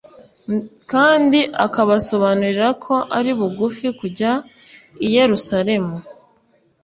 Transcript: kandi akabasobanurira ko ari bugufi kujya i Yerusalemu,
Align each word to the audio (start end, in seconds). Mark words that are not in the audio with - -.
kandi 0.91 1.39
akabasobanurira 1.65 2.67
ko 2.83 2.95
ari 3.17 3.31
bugufi 3.39 3.85
kujya 3.99 4.31
i 5.05 5.07
Yerusalemu, 5.15 5.95